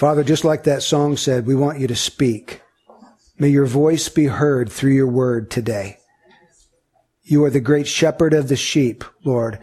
[0.00, 2.62] Father, just like that song said, we want you to speak.
[3.38, 5.98] May your voice be heard through your word today.
[7.22, 9.58] You are the great shepherd of the sheep, Lord.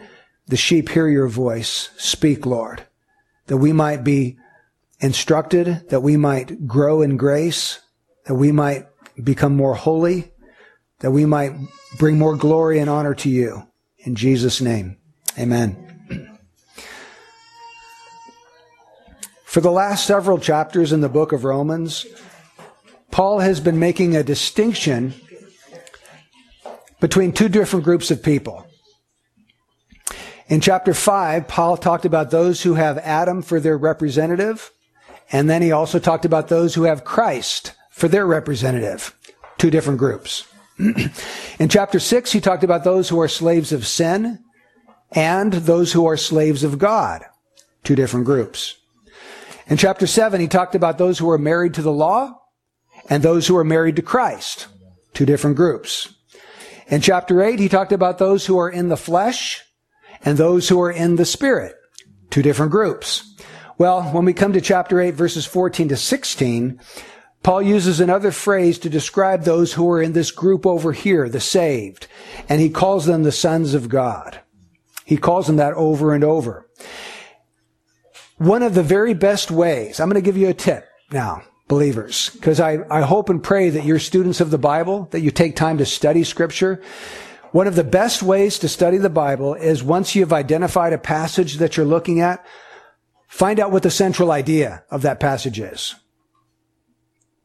[0.46, 1.90] The sheep hear your voice.
[1.96, 2.84] Speak, Lord,
[3.48, 4.38] that we might be
[5.00, 7.80] instructed, that we might grow in grace,
[8.26, 8.86] that we might
[9.20, 10.30] become more holy,
[11.00, 11.54] that we might
[11.98, 13.66] bring more glory and honor to you.
[14.04, 14.98] In Jesus' name,
[15.36, 15.97] amen.
[19.48, 22.04] For the last several chapters in the book of Romans,
[23.10, 25.14] Paul has been making a distinction
[27.00, 28.66] between two different groups of people.
[30.48, 34.70] In chapter 5, Paul talked about those who have Adam for their representative,
[35.32, 39.16] and then he also talked about those who have Christ for their representative.
[39.56, 40.46] Two different groups.
[41.58, 44.44] In chapter 6, he talked about those who are slaves of sin
[45.12, 47.24] and those who are slaves of God.
[47.82, 48.74] Two different groups.
[49.68, 52.40] In chapter 7, he talked about those who are married to the law
[53.10, 54.66] and those who are married to Christ.
[55.12, 56.14] Two different groups.
[56.88, 59.62] In chapter 8, he talked about those who are in the flesh
[60.24, 61.74] and those who are in the spirit.
[62.30, 63.34] Two different groups.
[63.76, 66.80] Well, when we come to chapter 8, verses 14 to 16,
[67.42, 71.40] Paul uses another phrase to describe those who are in this group over here, the
[71.40, 72.06] saved,
[72.48, 74.40] and he calls them the sons of God.
[75.04, 76.68] He calls them that over and over.
[78.38, 82.30] One of the very best ways, I'm going to give you a tip now, believers,
[82.30, 85.56] because I, I hope and pray that you're students of the Bible, that you take
[85.56, 86.80] time to study scripture.
[87.50, 91.56] One of the best ways to study the Bible is once you've identified a passage
[91.56, 92.46] that you're looking at,
[93.26, 95.96] find out what the central idea of that passage is.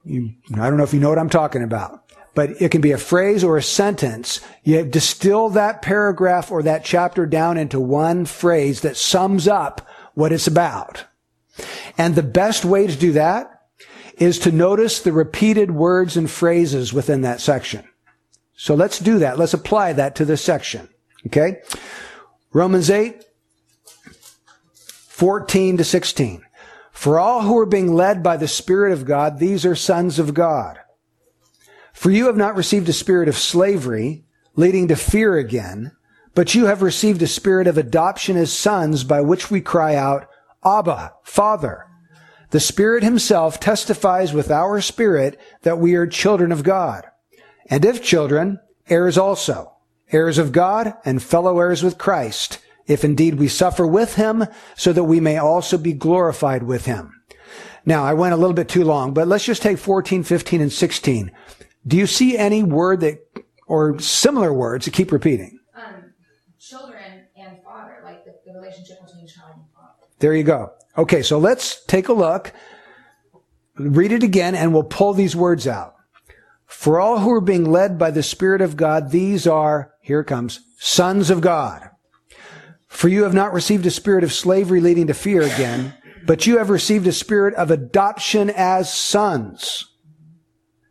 [0.03, 2.03] You, I don't know if you know what I'm talking about,
[2.35, 4.41] but it can be a phrase or a sentence.
[4.63, 10.31] You distill that paragraph or that chapter down into one phrase that sums up what
[10.31, 11.05] it's about.
[11.97, 13.49] And the best way to do that
[14.17, 17.87] is to notice the repeated words and phrases within that section.
[18.55, 19.39] So let's do that.
[19.39, 20.89] Let's apply that to this section.
[21.27, 21.61] Okay?
[22.51, 23.23] Romans 8,
[25.07, 26.43] 14 to 16.
[26.91, 30.33] For all who are being led by the Spirit of God, these are sons of
[30.33, 30.79] God.
[31.91, 35.91] For you have not received a spirit of slavery, leading to fear again,
[36.35, 40.27] but you have received a spirit of adoption as sons by which we cry out,
[40.65, 41.85] Abba, Father.
[42.51, 47.05] The Spirit Himself testifies with our spirit that we are children of God.
[47.67, 49.73] And if children, heirs also,
[50.11, 54.45] heirs of God and fellow heirs with Christ, if indeed we suffer with him,
[54.75, 57.23] so that we may also be glorified with him.
[57.85, 60.71] Now, I went a little bit too long, but let's just take 14, 15, and
[60.71, 61.31] 16.
[61.85, 63.25] Do you see any word that,
[63.67, 65.59] or similar words that keep repeating?
[65.75, 66.13] Um,
[66.59, 70.07] children and father, like the, the relationship between child and father.
[70.19, 70.71] There you go.
[70.97, 72.53] Okay, so let's take a look,
[73.75, 75.95] read it again, and we'll pull these words out.
[76.65, 80.25] For all who are being led by the Spirit of God, these are, here it
[80.25, 81.89] comes, sons of God.
[82.87, 85.95] For you have not received a spirit of slavery leading to fear again,
[86.25, 89.89] but you have received a spirit of adoption as sons.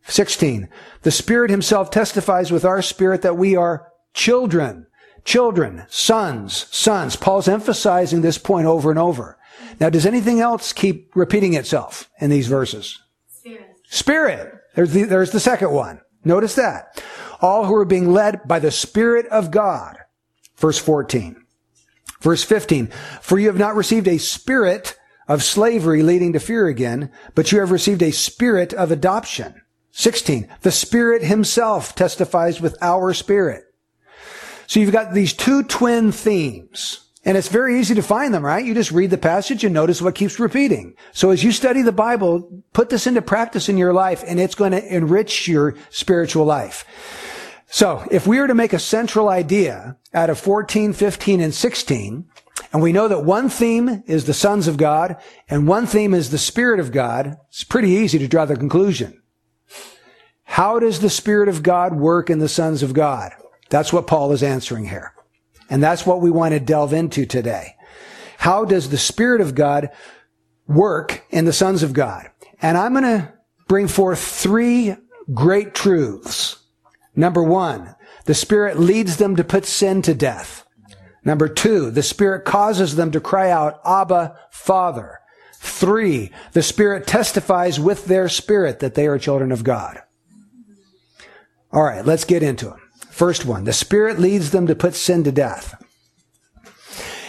[0.06, 0.68] 16.
[1.02, 4.86] The Spirit Himself testifies with our spirit that we are children,
[5.24, 7.16] children, sons, sons.
[7.16, 9.38] Paul's emphasizing this point over and over.
[9.80, 12.98] Now, does anything else keep repeating itself in these verses?
[13.28, 13.76] Spirit.
[13.88, 14.54] Spirit.
[14.74, 16.00] There's the, there's the second one.
[16.24, 17.02] Notice that.
[17.40, 19.98] All who are being led by the Spirit of God.
[20.56, 21.42] Verse 14.
[22.22, 22.86] Verse 15,
[23.20, 24.96] for you have not received a spirit
[25.26, 29.60] of slavery leading to fear again, but you have received a spirit of adoption.
[29.90, 33.64] 16, the Spirit Himself testifies with our spirit.
[34.72, 37.00] So you've got these two twin themes.
[37.26, 38.64] And it's very easy to find them, right?
[38.64, 40.96] You just read the passage and notice what keeps repeating.
[41.12, 44.54] So as you study the Bible, put this into practice in your life and it's
[44.54, 46.86] going to enrich your spiritual life.
[47.66, 52.24] So if we were to make a central idea out of 14, 15, and 16,
[52.72, 55.18] and we know that one theme is the sons of God
[55.50, 59.20] and one theme is the Spirit of God, it's pretty easy to draw the conclusion.
[60.44, 63.32] How does the Spirit of God work in the sons of God?
[63.72, 65.12] That's what Paul is answering here.
[65.68, 67.74] And that's what we want to delve into today.
[68.38, 69.90] How does the Spirit of God
[70.68, 72.30] work in the sons of God?
[72.60, 73.32] And I'm going to
[73.66, 74.94] bring forth three
[75.34, 76.62] great truths
[77.14, 80.64] Number one, the Spirit leads them to put sin to death.
[81.24, 85.20] Number two, the Spirit causes them to cry out, Abba, Father.
[85.56, 90.00] Three, the Spirit testifies with their spirit that they are children of God.
[91.70, 92.81] All right, let's get into them.
[93.12, 95.74] First one, the Spirit leads them to put sin to death.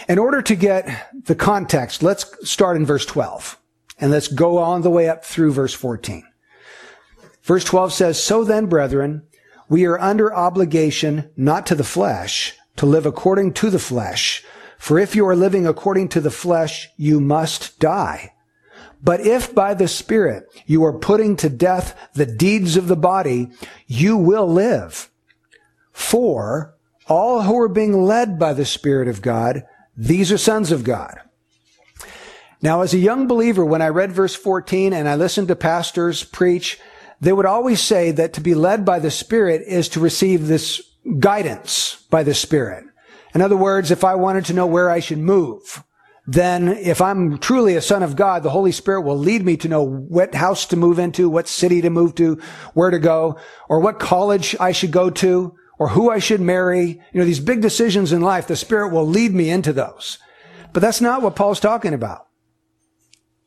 [0.08, 3.58] In order to get the context, let's start in verse 12.
[3.98, 6.24] And let's go on the way up through verse 14.
[7.42, 9.24] Verse 12 says, So then, brethren,
[9.68, 14.42] we are under obligation not to the flesh to live according to the flesh.
[14.78, 18.32] For if you are living according to the flesh, you must die.
[19.02, 23.50] But if by the Spirit you are putting to death the deeds of the body,
[23.86, 25.10] you will live.
[25.94, 26.74] For
[27.06, 29.64] all who are being led by the Spirit of God,
[29.96, 31.20] these are sons of God.
[32.60, 36.24] Now, as a young believer, when I read verse 14 and I listened to pastors
[36.24, 36.80] preach,
[37.20, 40.82] they would always say that to be led by the Spirit is to receive this
[41.20, 42.84] guidance by the Spirit.
[43.32, 45.84] In other words, if I wanted to know where I should move,
[46.26, 49.68] then if I'm truly a son of God, the Holy Spirit will lead me to
[49.68, 52.40] know what house to move into, what city to move to,
[52.72, 53.38] where to go,
[53.68, 57.00] or what college I should go to, or who I should marry.
[57.12, 60.18] You know, these big decisions in life, the Spirit will lead me into those.
[60.72, 62.26] But that's not what Paul's talking about.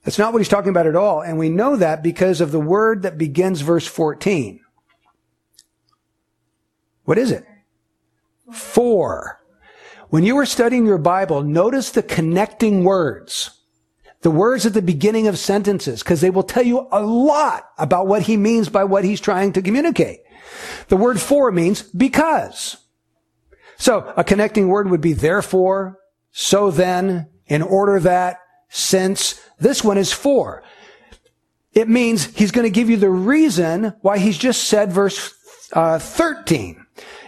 [0.03, 1.21] That's not what he's talking about at all.
[1.21, 4.62] And we know that because of the word that begins verse 14.
[7.03, 7.45] What is it?
[8.51, 9.41] For.
[10.09, 13.51] When you are studying your Bible, notice the connecting words.
[14.21, 18.07] The words at the beginning of sentences, because they will tell you a lot about
[18.07, 20.21] what he means by what he's trying to communicate.
[20.88, 22.77] The word for means because.
[23.77, 25.99] So a connecting word would be therefore,
[26.31, 28.39] so then, in order that,
[28.69, 29.41] since.
[29.59, 30.63] This one is for.
[31.73, 35.33] It means he's going to give you the reason why he's just said verse
[35.73, 36.83] uh, 13.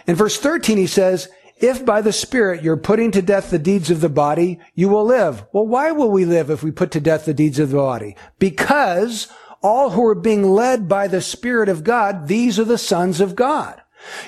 [0.06, 1.28] In verse 13, he says,
[1.60, 5.04] if by the Spirit you're putting to death the deeds of the body, you will
[5.04, 5.44] live.
[5.52, 8.16] Well, why will we live if we put to death the deeds of the body?
[8.38, 9.28] Because
[9.62, 13.36] all who are being led by the Spirit of God, these are the sons of
[13.36, 13.80] God.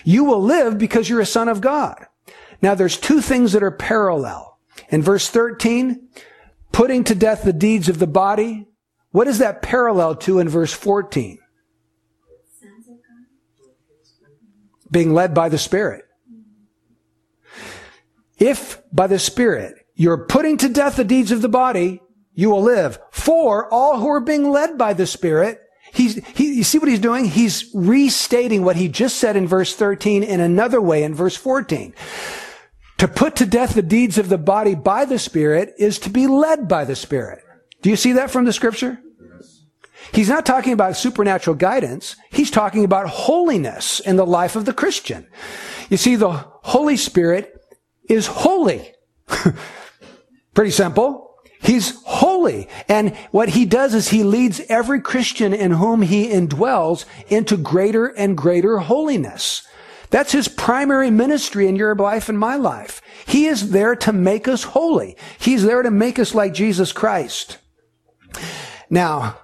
[0.05, 2.07] You will live because you're a son of God.
[2.61, 4.59] Now there's two things that are parallel.
[4.91, 6.09] In verse 13,
[6.71, 8.67] putting to death the deeds of the body.
[9.11, 11.39] What is that parallel to in verse 14?
[14.91, 16.05] Being led by the Spirit.
[18.39, 22.02] If by the Spirit you're putting to death the deeds of the body,
[22.35, 22.99] you will live.
[23.11, 25.61] For all who are being led by the Spirit,
[25.93, 27.27] he's, he, you see what he's doing?
[27.27, 31.95] He's restating what he just said in verse 13 in another way in verse 14.
[32.99, 36.27] To put to death the deeds of the body by the Spirit is to be
[36.27, 37.41] led by the Spirit.
[37.83, 39.01] Do you see that from the scripture?
[40.13, 42.17] He's not talking about supernatural guidance.
[42.31, 45.27] He's talking about holiness in the life of the Christian.
[45.89, 47.55] You see, the Holy Spirit
[48.09, 48.93] is holy.
[50.55, 51.32] Pretty simple.
[51.63, 52.69] He's holy.
[52.89, 58.07] And what he does is he leads every Christian in whom he indwells into greater
[58.07, 59.67] and greater holiness.
[60.11, 63.01] That's his primary ministry in your life and my life.
[63.27, 65.17] He is there to make us holy.
[65.39, 67.59] He's there to make us like Jesus Christ.
[68.91, 69.39] Now,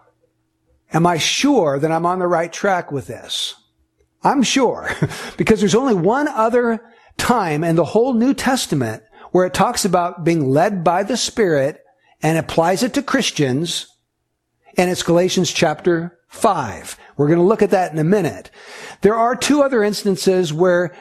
[0.93, 3.55] am I sure that I'm on the right track with this?
[4.23, 4.91] I'm sure
[5.37, 6.85] because there's only one other
[7.17, 11.83] time in the whole New Testament where it talks about being led by the Spirit
[12.23, 13.87] and applies it to Christians,
[14.77, 16.97] and it's Galatians chapter 5.
[17.17, 18.51] We're going to look at that in a minute.
[19.01, 20.95] There are two other instances where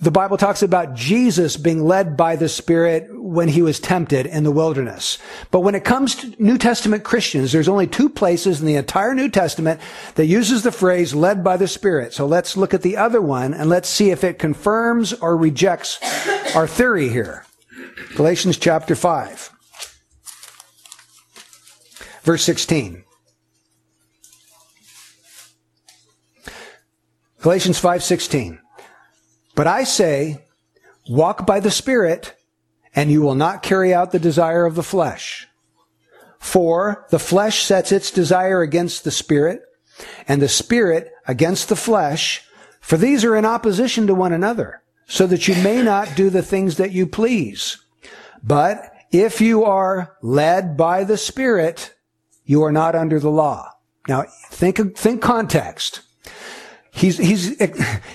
[0.00, 4.42] the Bible talks about Jesus being led by the Spirit when he was tempted in
[4.42, 5.18] the wilderness.
[5.50, 9.14] But when it comes to New Testament Christians, there's only two places in the entire
[9.14, 9.80] New Testament
[10.16, 12.12] that uses the phrase led by the Spirit.
[12.12, 15.98] So let's look at the other one and let's see if it confirms or rejects
[16.56, 17.46] our theory here.
[18.16, 19.50] Galatians chapter 5,
[22.24, 23.04] verse 16.
[27.40, 28.58] Galatians 5:16.
[29.54, 30.38] But I say,
[31.08, 32.34] walk by the Spirit,
[32.94, 35.46] and you will not carry out the desire of the flesh.
[36.38, 39.62] For the flesh sets its desire against the Spirit,
[40.26, 42.42] and the Spirit against the flesh,
[42.80, 46.42] for these are in opposition to one another, so that you may not do the
[46.42, 47.78] things that you please.
[48.42, 51.93] But if you are led by the Spirit,
[52.44, 53.70] you are not under the law.
[54.08, 56.02] Now, think, think context.
[56.90, 57.60] He's, he's,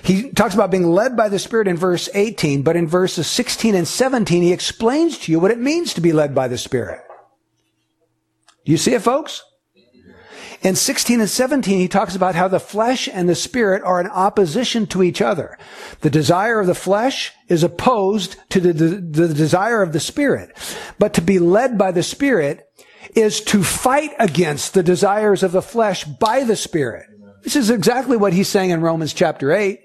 [0.04, 3.76] he talks about being led by the Spirit in verse 18, but in verses 16
[3.76, 7.02] and 17, he explains to you what it means to be led by the Spirit.
[8.66, 9.44] Do you see it, folks?
[10.62, 14.08] In 16 and 17, he talks about how the flesh and the spirit are in
[14.08, 15.58] opposition to each other.
[16.02, 18.88] The desire of the flesh is opposed to the, the,
[19.28, 20.52] the, desire of the spirit.
[21.00, 22.68] But to be led by the spirit
[23.16, 27.08] is to fight against the desires of the flesh by the spirit.
[27.44, 29.80] This is exactly what he's saying in Romans chapter 8.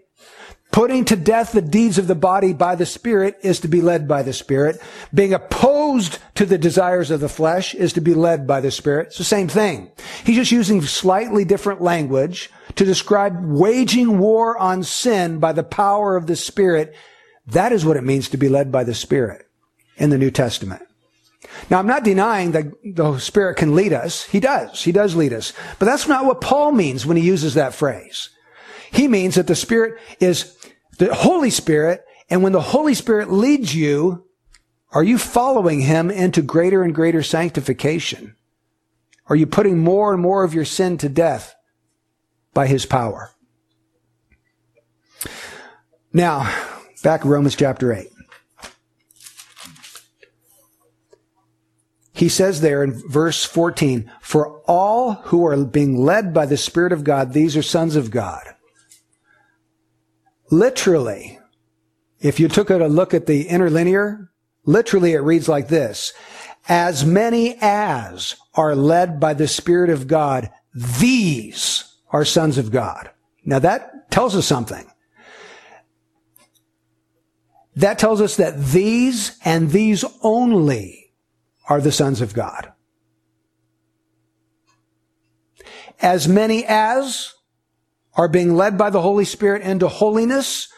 [0.72, 4.08] Putting to death the deeds of the body by the Spirit is to be led
[4.08, 4.82] by the Spirit.
[5.14, 9.08] Being opposed to the desires of the flesh is to be led by the Spirit.
[9.08, 9.92] It's the same thing.
[10.24, 16.16] He's just using slightly different language to describe waging war on sin by the power
[16.16, 16.96] of the Spirit.
[17.46, 19.46] That is what it means to be led by the Spirit
[19.96, 20.82] in the New Testament.
[21.70, 24.24] Now, I'm not denying that the Spirit can lead us.
[24.24, 24.82] He does.
[24.82, 25.52] He does lead us.
[25.78, 28.30] But that's not what Paul means when he uses that phrase.
[28.92, 30.56] He means that the Spirit is
[30.98, 34.24] the Holy Spirit, and when the Holy Spirit leads you,
[34.92, 38.36] are you following Him into greater and greater sanctification?
[39.26, 41.54] Are you putting more and more of your sin to death
[42.52, 43.32] by His power?
[46.12, 46.48] Now,
[47.02, 48.06] back to Romans chapter 8.
[52.14, 56.92] He says there in verse 14, for all who are being led by the Spirit
[56.92, 58.44] of God, these are sons of God.
[60.48, 61.40] Literally,
[62.20, 64.30] if you took a look at the interlinear,
[64.64, 66.12] literally it reads like this.
[66.68, 73.10] As many as are led by the Spirit of God, these are sons of God.
[73.44, 74.86] Now that tells us something.
[77.74, 81.03] That tells us that these and these only
[81.68, 82.72] are the sons of God.
[86.00, 87.34] As many as
[88.14, 90.68] are being led by the Holy Spirit into holiness,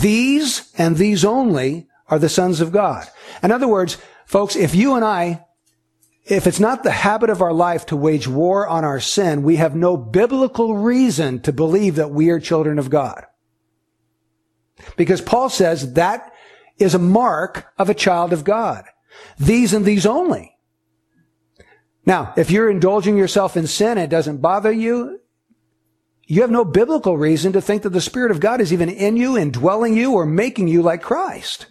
[0.00, 3.06] these and these only are the sons of God.
[3.42, 5.44] In other words, folks, if you and I,
[6.26, 9.56] if it's not the habit of our life to wage war on our sin, we
[9.56, 13.26] have no biblical reason to believe that we are children of God.
[14.96, 16.32] Because Paul says that
[16.78, 18.84] is a mark of a child of God.
[19.38, 20.56] These and these only.
[22.06, 25.20] Now, if you're indulging yourself in sin, and it doesn't bother you,
[26.26, 29.16] you have no biblical reason to think that the Spirit of God is even in
[29.16, 31.66] you, indwelling you, or making you like Christ.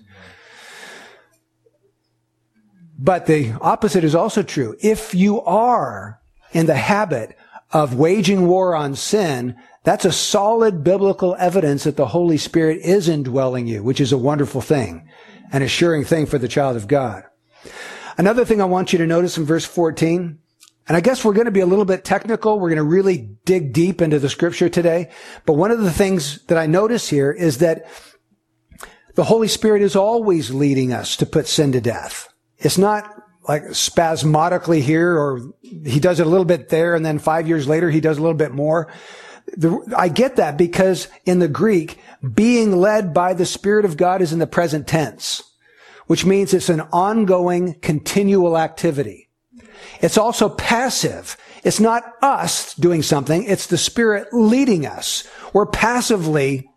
[2.98, 4.76] But the opposite is also true.
[4.80, 6.22] If you are
[6.52, 7.36] in the habit
[7.72, 13.10] of waging war on sin, that's a solid biblical evidence that the Holy Spirit is
[13.10, 15.10] indwelling you, which is a wonderful thing,
[15.52, 17.24] an assuring thing for the child of God.
[18.18, 20.40] Another thing I want you to notice in verse 14
[20.88, 22.60] and I guess we're going to be a little bit technical.
[22.60, 25.10] We're going to really dig deep into the scripture today.
[25.46, 27.88] But one of the things that I notice here is that
[29.16, 32.28] the Holy Spirit is always leading us to put sin to death.
[32.58, 33.10] It's not
[33.48, 37.68] like spasmodically here or he does it a little bit there and then five years
[37.68, 38.92] later he does a little bit more.
[39.56, 42.00] The, I get that because in the Greek,
[42.34, 45.44] being led by the Spirit of God is in the present tense,
[46.08, 49.30] which means it's an ongoing, continual activity.
[50.02, 51.38] It's also passive.
[51.64, 53.44] It's not us doing something.
[53.44, 55.28] It's the Spirit leading us.
[55.54, 56.70] We're passively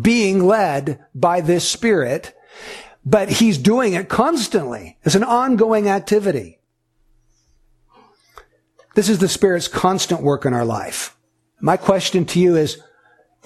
[0.00, 2.34] being led by this Spirit,
[3.04, 4.98] but He's doing it constantly.
[5.04, 6.58] It's an ongoing activity.
[8.94, 11.16] This is the Spirit's constant work in our life.
[11.60, 12.82] My question to you is,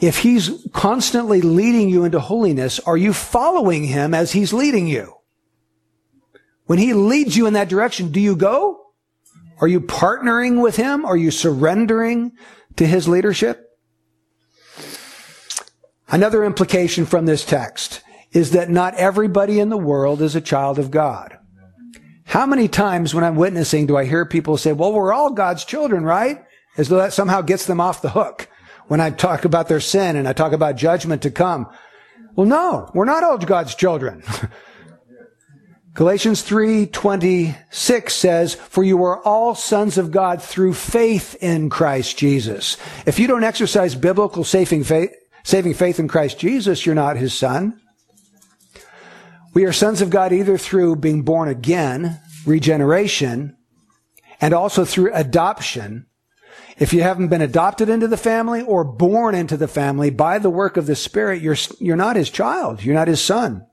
[0.01, 5.15] if He's constantly leading you into holiness, are you following Him as He's leading you?
[6.67, 8.87] When He leads you in that direction, do you go?
[9.59, 11.05] Are you partnering with him?
[11.05, 12.33] Are you surrendering
[12.77, 13.63] to his leadership?
[16.09, 20.79] Another implication from this text is that not everybody in the world is a child
[20.79, 21.39] of God.
[22.25, 25.65] How many times when I'm witnessing do I hear people say, well, we're all God's
[25.65, 26.45] children, right?
[26.77, 28.49] As though that somehow gets them off the hook
[28.89, 31.67] when I talk about their sin and I talk about judgment to come.
[32.35, 34.23] Well, no, we're not all God's children.
[35.97, 42.77] Galatians 3:26 says, "For you are all sons of God through faith in Christ Jesus."
[43.07, 45.09] If you don't exercise biblical saving faith,
[45.43, 47.81] saving faith in Christ Jesus, you're not his son.
[49.55, 53.57] We are sons of God either through being born again, regeneration,
[54.39, 56.05] and also through adoption.
[56.79, 60.51] If you haven't been adopted into the family or born into the family by the
[60.51, 62.85] work of the Spirit, you're, you're not his child.
[62.85, 63.65] You're not his son.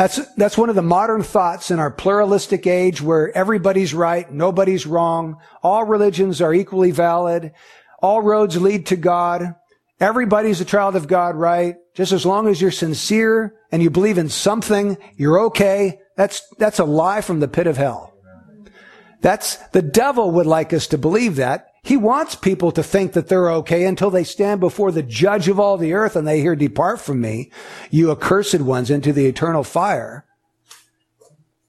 [0.00, 4.86] That's, that's one of the modern thoughts in our pluralistic age where everybody's right, nobody's
[4.86, 7.52] wrong, all religions are equally valid,
[8.00, 9.56] all roads lead to God,
[10.00, 11.74] everybody's a child of God, right?
[11.92, 16.00] Just as long as you're sincere and you believe in something, you're okay.
[16.16, 18.14] That's, that's a lie from the pit of hell.
[19.20, 21.69] That's, the devil would like us to believe that.
[21.82, 25.58] He wants people to think that they're okay until they stand before the judge of
[25.58, 27.50] all the earth and they hear, depart from me,
[27.90, 30.26] you accursed ones into the eternal fire.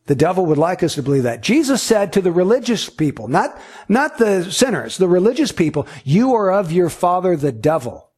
[0.08, 1.42] The devil would like us to believe that.
[1.42, 6.52] Jesus said to the religious people, not, not the sinners, the religious people, you are
[6.52, 8.10] of your father, the devil.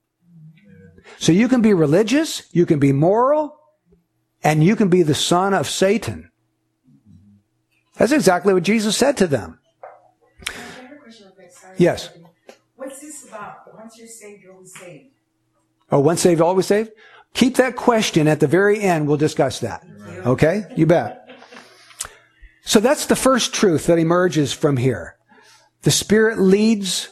[1.19, 3.55] So you can be religious, you can be moral,
[4.43, 6.31] and you can be the son of Satan.
[7.97, 9.59] That's exactly what Jesus said to them.
[10.47, 11.51] I have a question real quick.
[11.51, 11.62] Sorry.
[11.77, 12.09] Yes.
[12.75, 13.73] What's this about?
[13.75, 15.11] Once you're saved, you're always saved.
[15.91, 16.91] Oh, once saved, always saved?
[17.33, 19.07] Keep that question at the very end.
[19.07, 19.85] We'll discuss that.
[20.25, 20.63] Okay?
[20.75, 21.29] You bet.
[22.63, 25.17] So that's the first truth that emerges from here.
[25.81, 27.09] The Spirit leads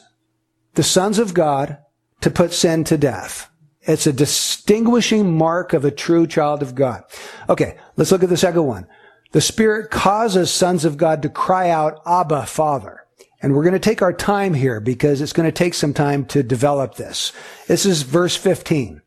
[0.76, 1.78] the sons of God
[2.22, 3.50] to put sin to death.
[3.82, 7.04] It's a distinguishing mark of a true child of God.
[7.50, 8.88] Okay, let's look at the second one.
[9.32, 13.01] The Spirit causes sons of God to cry out, Abba, Father.
[13.42, 16.26] And we're going to take our time here because it's going to take some time
[16.26, 17.34] to develop this.
[17.68, 19.02] This is verse 15.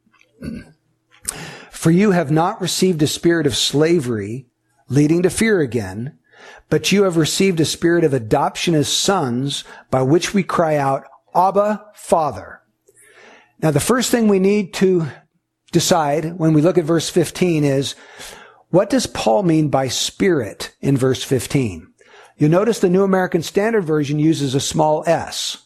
[1.71, 4.47] For you have not received a spirit of slavery
[4.89, 6.19] leading to fear again,
[6.69, 11.05] but you have received a spirit of adoption as sons by which we cry out,
[11.35, 12.61] Abba, Father.
[13.61, 15.07] Now, the first thing we need to
[15.73, 17.95] decide when we look at verse 15 is,
[18.71, 21.94] what does Paul mean by spirit in verse 15?
[22.37, 25.59] You'll notice the New American Standard Version uses a small s.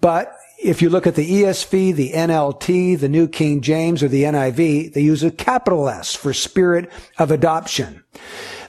[0.00, 4.22] But if you look at the ESV, the NLT, the New King James, or the
[4.22, 8.04] NIV, they use a capital S for spirit of adoption.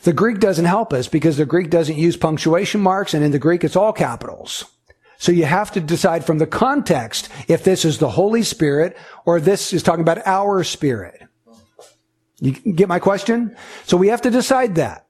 [0.02, 3.40] The Greek doesn't help us because the Greek doesn't use punctuation marks, and in the
[3.40, 4.66] Greek it's all capitals.
[5.18, 9.40] So you have to decide from the context if this is the Holy Spirit or
[9.40, 11.22] this is talking about our spirit.
[12.40, 13.56] You get my question?
[13.86, 15.03] So we have to decide that.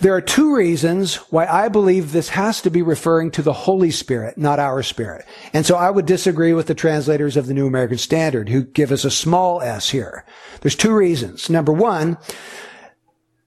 [0.00, 3.90] There are two reasons why I believe this has to be referring to the Holy
[3.90, 5.24] Spirit, not our spirit.
[5.52, 8.92] And so I would disagree with the translators of the New American Standard who give
[8.92, 10.24] us a small s here.
[10.60, 11.50] There's two reasons.
[11.50, 12.16] Number one,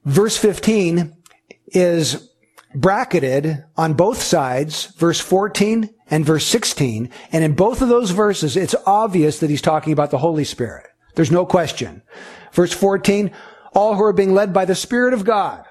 [0.04, 1.16] verse 15
[1.68, 2.30] is
[2.76, 7.10] bracketed on both sides, verse 14 and verse 16.
[7.32, 10.88] And in both of those verses, it's obvious that he's talking about the Holy Spirit.
[11.16, 12.02] There's no question.
[12.52, 13.32] Verse 14,
[13.74, 15.66] all who are being led by the Spirit of God.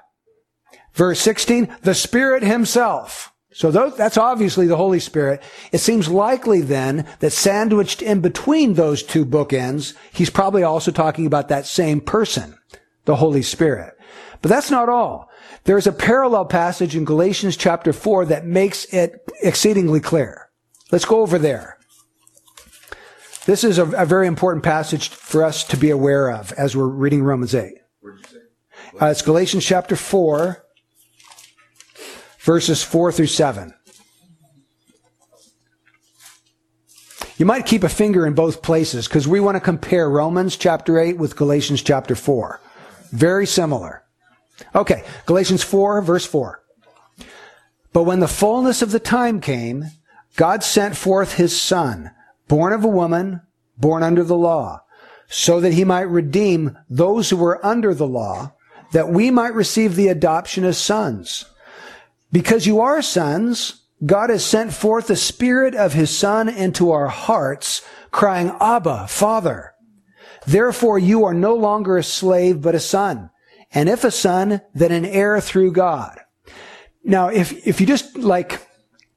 [0.93, 3.31] Verse 16, the Spirit Himself.
[3.53, 5.43] So that's obviously the Holy Spirit.
[5.73, 11.25] It seems likely then that sandwiched in between those two bookends, he's probably also talking
[11.25, 12.57] about that same person,
[13.05, 13.93] the Holy Spirit.
[14.41, 15.29] But that's not all.
[15.65, 20.49] There's a parallel passage in Galatians chapter 4 that makes it exceedingly clear.
[20.91, 21.77] Let's go over there.
[23.45, 26.87] This is a, a very important passage for us to be aware of as we're
[26.87, 27.73] reading Romans 8.
[29.01, 30.63] Uh, it's Galatians chapter 4,
[32.41, 33.73] verses 4 through 7.
[37.37, 40.99] You might keep a finger in both places because we want to compare Romans chapter
[40.99, 42.61] 8 with Galatians chapter 4.
[43.11, 44.03] Very similar.
[44.75, 46.61] Okay, Galatians 4, verse 4.
[47.93, 49.85] But when the fullness of the time came,
[50.35, 52.11] God sent forth his son,
[52.47, 53.41] born of a woman,
[53.77, 54.83] born under the law,
[55.27, 58.53] so that he might redeem those who were under the law,
[58.91, 61.45] that we might receive the adoption as sons.
[62.31, 67.07] Because you are sons, God has sent forth the spirit of his son into our
[67.07, 69.73] hearts, crying, Abba, Father.
[70.47, 73.31] Therefore you are no longer a slave, but a son
[73.73, 76.19] and if a son, then an heir through God.
[77.03, 78.67] Now, if, if you just like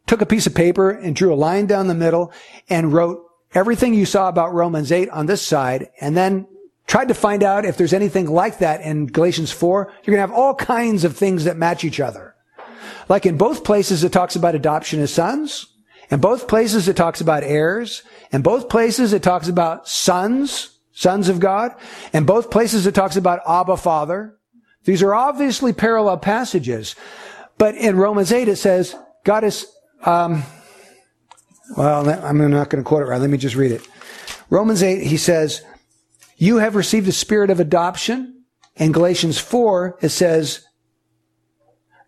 [0.07, 2.33] took a piece of paper and drew a line down the middle
[2.69, 6.47] and wrote everything you saw about Romans 8 on this side and then
[6.87, 10.33] tried to find out if there's anything like that in Galatians 4, you're going to
[10.33, 12.34] have all kinds of things that match each other.
[13.09, 15.67] Like in both places, it talks about adoption as sons.
[16.11, 18.03] In both places, it talks about heirs.
[18.33, 21.73] In both places, it talks about sons, sons of God.
[22.13, 24.37] In both places, it talks about Abba Father.
[24.85, 26.95] These are obviously parallel passages.
[27.57, 28.95] But in Romans 8, it says,
[29.25, 29.67] God is,
[30.05, 30.43] um,
[31.77, 33.21] well, I'm not going to quote it right.
[33.21, 33.87] Let me just read it.
[34.51, 35.63] Romans 8, he says,
[36.37, 38.43] you have received a spirit of adoption.
[38.77, 40.64] In Galatians 4, it says,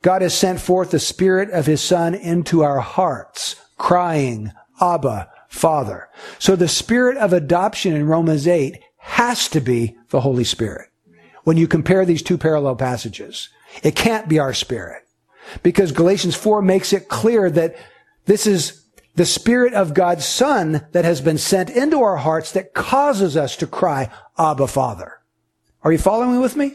[0.07, 6.09] God has sent forth the spirit of his son into our hearts, crying, Abba, Father.
[6.39, 10.91] So the spirit of adoption in Romans 8 has to be the Holy Spirit
[11.43, 13.49] when you compare these two parallel passages.
[13.83, 15.03] It can't be our spirit
[15.65, 17.75] because Galatians 4 makes it clear that
[18.27, 18.85] this is
[19.17, 23.57] the spirit of God's son that has been sent into our hearts that causes us
[23.57, 25.19] to cry, Abba Father.
[25.83, 26.75] Are you following with me?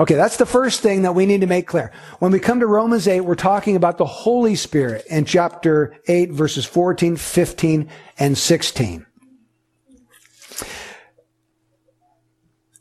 [0.00, 1.92] Okay, that's the first thing that we need to make clear.
[2.18, 6.32] When we come to Romans 8, we're talking about the Holy Spirit in chapter 8,
[6.32, 9.06] verses 14, 15, and 16.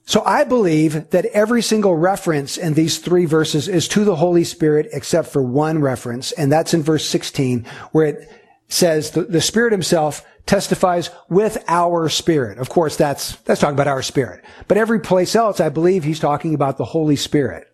[0.05, 4.43] So I believe that every single reference in these three verses is to the Holy
[4.43, 8.29] Spirit except for one reference, and that's in verse 16, where it
[8.73, 12.57] says the, the Spirit himself testifies with our spirit.
[12.57, 14.43] Of course, that's, that's talking about our spirit.
[14.67, 17.67] But every place else, I believe he's talking about the Holy Spirit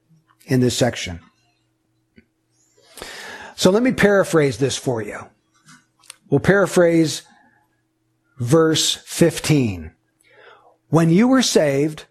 [0.45, 1.19] in this section.
[3.55, 5.19] So let me paraphrase this for you.
[6.29, 7.23] We'll paraphrase
[8.37, 9.91] verse 15.
[10.89, 12.05] When you were saved,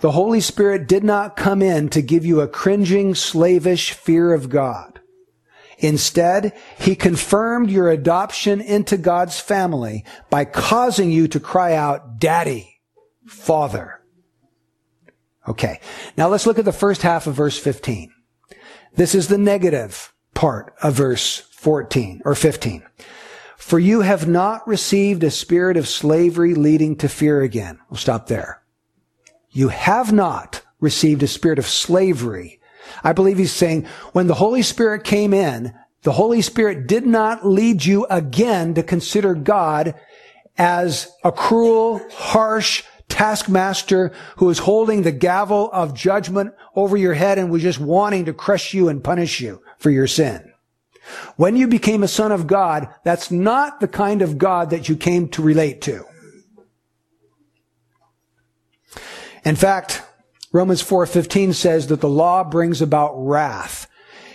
[0.00, 4.48] the Holy Spirit did not come in to give you a cringing, slavish fear of
[4.48, 4.89] God.
[5.80, 12.80] Instead, He confirmed your adoption into God's family by causing you to cry out, Daddy,
[13.26, 14.00] Father.
[15.48, 15.80] Okay.
[16.16, 18.12] Now let's look at the first half of verse 15.
[18.94, 22.84] This is the negative part of verse 14 or 15.
[23.56, 27.78] For you have not received a spirit of slavery leading to fear again.
[27.88, 28.62] We'll stop there.
[29.50, 32.59] You have not received a spirit of slavery.
[33.02, 37.46] I believe he's saying when the Holy Spirit came in, the Holy Spirit did not
[37.46, 39.94] lead you again to consider God
[40.56, 47.38] as a cruel, harsh taskmaster who is holding the gavel of judgment over your head
[47.38, 50.52] and was just wanting to crush you and punish you for your sin.
[51.36, 54.96] When you became a son of God, that's not the kind of God that you
[54.96, 56.04] came to relate to.
[59.44, 60.02] In fact,
[60.52, 63.86] Romans 4:15 says that the law brings about wrath.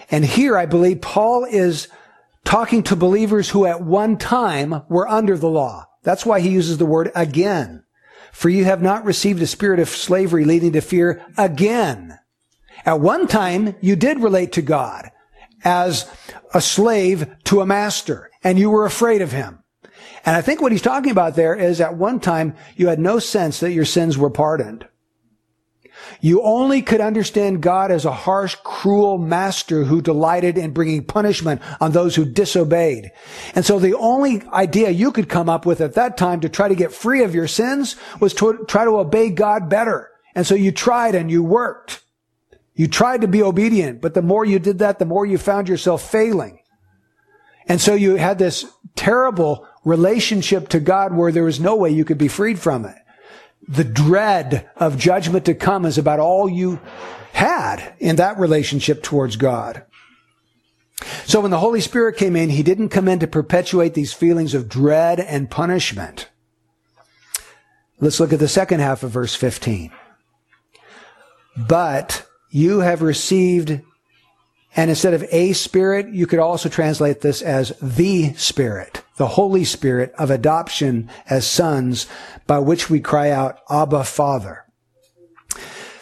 [0.10, 1.88] And here I believe Paul is
[2.46, 5.88] talking to believers who at one time were under the law.
[6.04, 7.84] That's why he uses the word again.
[8.32, 12.20] For you have not received a spirit of slavery leading to fear again.
[12.86, 15.10] At one time, you did relate to God
[15.64, 16.06] as
[16.54, 19.64] a slave to a master and you were afraid of him.
[20.26, 23.20] And I think what he's talking about there is at one time you had no
[23.20, 24.88] sense that your sins were pardoned.
[26.22, 31.62] You only could understand God as a harsh, cruel master who delighted in bringing punishment
[31.80, 33.12] on those who disobeyed.
[33.54, 36.68] And so the only idea you could come up with at that time to try
[36.68, 40.12] to get free of your sins was to try to obey God better.
[40.34, 42.02] And so you tried and you worked.
[42.76, 45.70] You tried to be obedient, but the more you did that, the more you found
[45.70, 46.60] yourself failing.
[47.68, 48.66] And so you had this
[48.96, 52.96] terrible relationship to God where there was no way you could be freed from it.
[53.68, 56.80] The dread of judgment to come is about all you
[57.34, 59.84] had in that relationship towards God.
[61.26, 64.54] So when the Holy Spirit came in, He didn't come in to perpetuate these feelings
[64.54, 66.30] of dread and punishment.
[68.00, 69.92] Let's look at the second half of verse 15.
[71.58, 73.82] But you have received,
[74.76, 79.64] and instead of a spirit, you could also translate this as the spirit, the Holy
[79.64, 82.08] Spirit of adoption as sons,
[82.46, 84.66] by which we cry out, Abba, Father.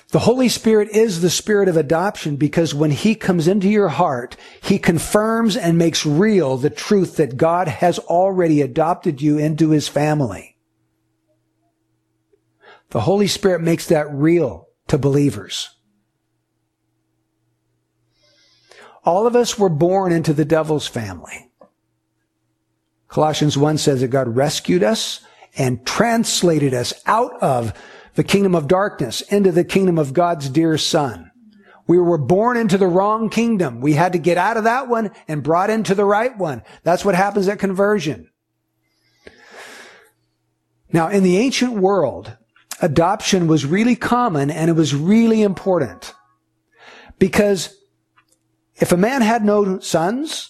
[0.10, 4.38] The Holy Spirit is the spirit of adoption because when He comes into your heart,
[4.62, 9.88] He confirms and makes real the truth that God has already adopted you into His
[9.88, 10.58] family.
[12.90, 15.73] The Holy Spirit makes that real to believers.
[19.06, 21.52] All of us were born into the devil's family.
[23.08, 25.20] Colossians 1 says that God rescued us
[25.58, 27.74] and translated us out of
[28.16, 31.32] the kingdom of darkness into the kingdom of God's dear son.
[31.86, 33.82] We were born into the wrong kingdom.
[33.82, 36.64] We had to get out of that one and brought into the right one.
[36.84, 38.30] That's what happens at conversion.
[40.92, 42.38] Now, in the ancient world,
[42.82, 46.14] adoption was really common and it was really important
[47.20, 47.76] because
[48.84, 50.50] if a man had no sons,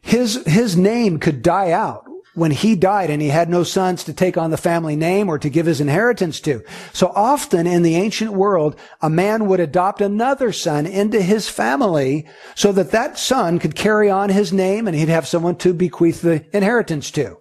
[0.00, 4.12] his, his name could die out when he died and he had no sons to
[4.12, 6.64] take on the family name or to give his inheritance to.
[6.92, 12.26] So often in the ancient world, a man would adopt another son into his family
[12.56, 16.22] so that that son could carry on his name and he'd have someone to bequeath
[16.22, 17.38] the inheritance to.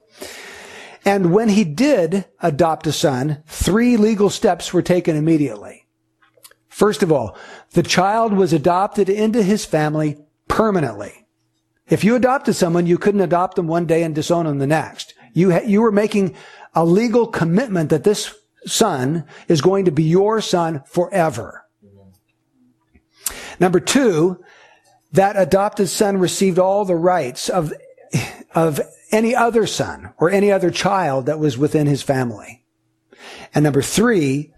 [1.05, 5.86] And when he did adopt a son, three legal steps were taken immediately.
[6.77, 7.35] First of all,
[7.71, 11.25] the child was adopted into his family permanently.
[11.89, 15.15] If you adopted someone, you couldn't adopt them one day and disown them the next.
[15.33, 16.35] You, ha- you were making
[16.75, 18.31] a legal commitment that this
[18.67, 21.65] son is going to be your son forever.
[23.59, 24.43] Number two,
[25.13, 27.73] that adopted son received all the rights of,
[28.53, 28.79] of
[29.11, 32.63] any other son or any other child that was within his family.
[33.55, 34.53] And number three,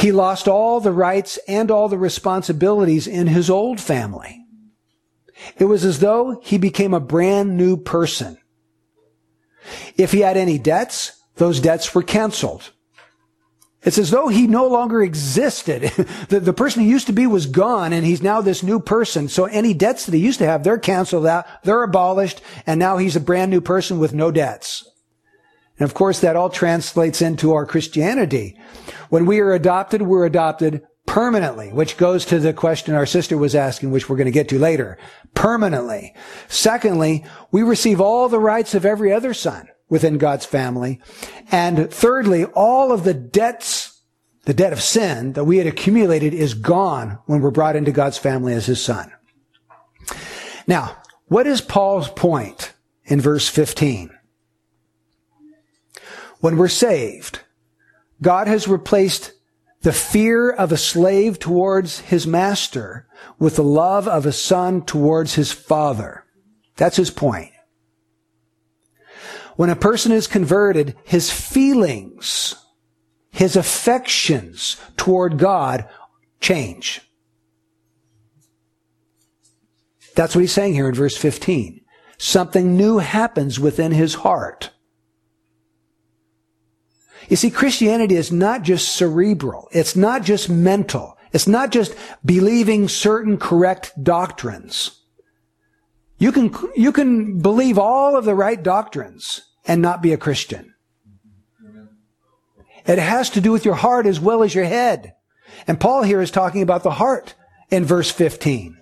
[0.00, 4.44] he lost all the rights and all the responsibilities in his old family.
[5.58, 8.38] It was as though he became a brand new person.
[9.96, 12.70] If he had any debts, those debts were canceled.
[13.82, 15.82] It's as though he no longer existed.
[16.28, 19.28] the, the person he used to be was gone and he's now this new person.
[19.28, 22.98] So any debts that he used to have, they're canceled out, they're abolished, and now
[22.98, 24.89] he's a brand new person with no debts.
[25.80, 28.56] And of course, that all translates into our Christianity.
[29.08, 33.54] When we are adopted, we're adopted permanently, which goes to the question our sister was
[33.54, 34.98] asking, which we're going to get to later.
[35.34, 36.14] Permanently.
[36.48, 41.00] Secondly, we receive all the rights of every other son within God's family.
[41.50, 44.02] And thirdly, all of the debts,
[44.44, 48.18] the debt of sin that we had accumulated is gone when we're brought into God's
[48.18, 49.10] family as his son.
[50.66, 52.74] Now, what is Paul's point
[53.06, 54.10] in verse 15?
[56.40, 57.40] When we're saved,
[58.20, 59.32] God has replaced
[59.82, 63.06] the fear of a slave towards his master
[63.38, 66.24] with the love of a son towards his father.
[66.76, 67.52] That's his point.
[69.56, 72.54] When a person is converted, his feelings,
[73.30, 75.86] his affections toward God
[76.40, 77.02] change.
[80.14, 81.80] That's what he's saying here in verse 15.
[82.18, 84.70] Something new happens within his heart.
[87.30, 89.68] You see, Christianity is not just cerebral.
[89.70, 91.16] It's not just mental.
[91.32, 95.00] It's not just believing certain correct doctrines.
[96.18, 100.74] You can, you can believe all of the right doctrines and not be a Christian.
[102.84, 105.14] It has to do with your heart as well as your head.
[105.68, 107.34] And Paul here is talking about the heart
[107.70, 108.79] in verse 15.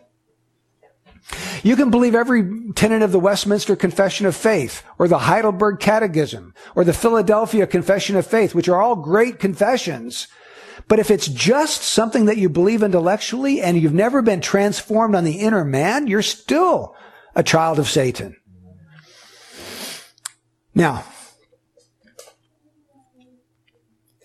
[1.63, 6.55] You can believe every tenet of the Westminster Confession of Faith, or the Heidelberg Catechism,
[6.75, 10.29] or the Philadelphia Confession of Faith, which are all great confessions.
[10.87, 15.25] But if it's just something that you believe intellectually and you've never been transformed on
[15.25, 16.97] the inner man, you're still
[17.35, 18.37] a child of Satan.
[20.75, 21.05] Now,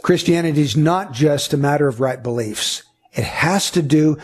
[0.04, 2.84] Christianity is not just a matter of right beliefs.
[3.14, 4.18] It has to do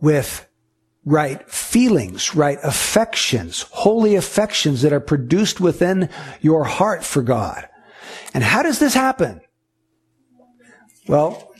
[0.00, 0.46] with
[1.04, 6.08] right feelings, right affections, holy affections that are produced within
[6.40, 7.68] your heart for God.
[8.34, 9.40] And how does this happen?
[11.08, 11.52] Well,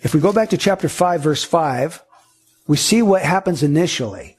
[0.00, 2.02] if we go back to chapter 5, verse 5,
[2.66, 4.36] we see what happens initially.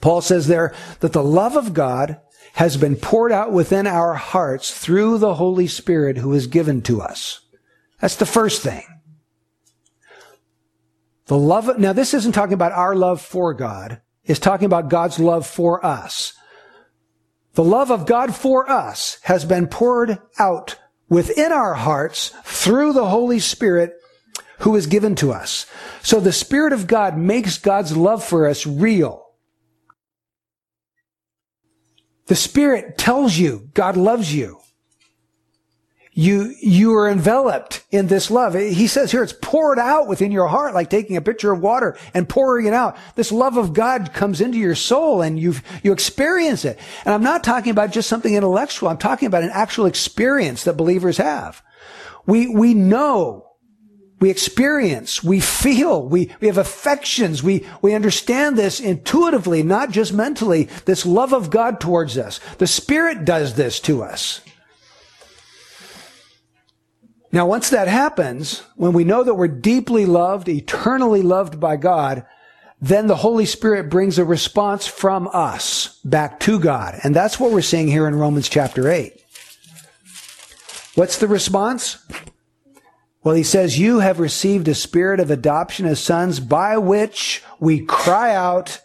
[0.00, 2.20] Paul says there that the love of God
[2.54, 7.00] has been poured out within our hearts through the Holy Spirit who is given to
[7.00, 7.40] us.
[8.00, 8.84] That's the first thing.
[11.32, 14.02] The love, now this isn't talking about our love for God.
[14.22, 16.34] It's talking about God's love for us.
[17.54, 20.76] The love of God for us has been poured out
[21.08, 23.94] within our hearts through the Holy Spirit
[24.58, 25.64] who is given to us.
[26.02, 29.24] So the Spirit of God makes God's love for us real.
[32.26, 34.60] The Spirit tells you God loves you
[36.14, 38.52] you, you are enveloped in this love.
[38.54, 41.96] He says here, it's poured out within your heart, like taking a pitcher of water
[42.12, 42.98] and pouring it out.
[43.14, 46.78] This love of God comes into your soul and you you experience it.
[47.06, 48.90] And I'm not talking about just something intellectual.
[48.90, 51.62] I'm talking about an actual experience that believers have.
[52.26, 53.48] We, we know
[54.20, 60.12] we experience, we feel, we, we have affections, we, we understand this intuitively, not just
[60.12, 62.38] mentally, this love of God towards us.
[62.58, 64.40] The Spirit does this to us.
[67.32, 72.26] Now, once that happens, when we know that we're deeply loved, eternally loved by God,
[72.78, 76.98] then the Holy Spirit brings a response from us back to God.
[77.02, 79.14] And that's what we're seeing here in Romans chapter 8.
[80.94, 82.04] What's the response?
[83.24, 87.80] Well, he says, you have received a spirit of adoption as sons by which we
[87.86, 88.80] cry out,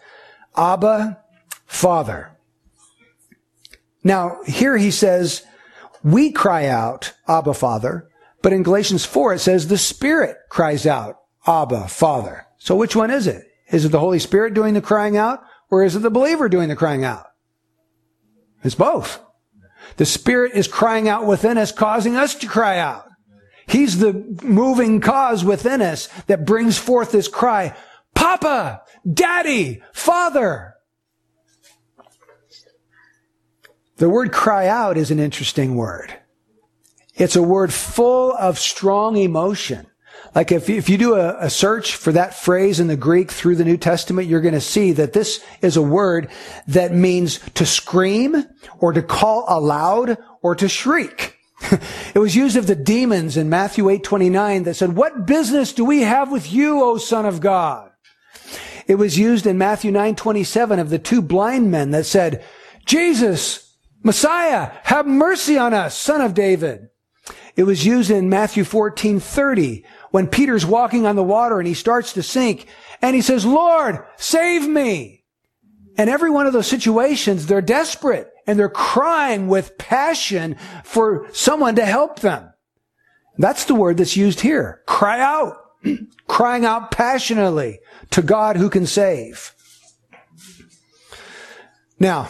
[0.56, 1.20] Abba,
[1.66, 2.32] Father.
[4.04, 5.44] Now, here he says,
[6.04, 8.08] we cry out, Abba, Father.
[8.42, 12.46] But in Galatians 4, it says the Spirit cries out, Abba, Father.
[12.58, 13.44] So which one is it?
[13.72, 16.70] Is it the Holy Spirit doing the crying out or is it the believer doing
[16.70, 17.26] the crying out?
[18.64, 19.20] It's both.
[19.98, 23.08] The Spirit is crying out within us, causing us to cry out.
[23.68, 27.76] He's the moving cause within us that brings forth this cry,
[28.16, 30.76] Papa, Daddy, Father.
[33.98, 36.14] The word cry out is an interesting word.
[37.18, 39.88] It's a word full of strong emotion.
[40.36, 43.56] Like if, if you do a, a, search for that phrase in the Greek through
[43.56, 46.30] the New Testament, you're going to see that this is a word
[46.68, 48.46] that means to scream
[48.80, 51.38] or to call aloud or to shriek.
[52.14, 56.02] it was used of the demons in Matthew 8:29 that said, "What business do we
[56.02, 57.90] have with you, O son of God?"
[58.86, 62.44] It was used in Matthew 9:27 of the two blind men that said,
[62.86, 66.90] "Jesus, Messiah, have mercy on us, son of David."
[67.58, 71.74] It was used in Matthew 14, 30, when Peter's walking on the water and he
[71.74, 72.68] starts to sink
[73.02, 75.24] and he says, Lord, save me.
[75.98, 81.76] And every one of those situations, they're desperate and they're crying with passion for someone
[81.76, 82.54] to help them.
[83.40, 84.84] That's the word that's used here.
[84.86, 85.58] Cry out.
[86.28, 87.80] crying out passionately
[88.12, 89.54] to God who can save.
[92.00, 92.30] Now,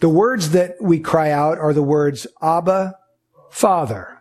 [0.00, 2.96] the words that we cry out are the words Abba,
[3.50, 4.17] Father.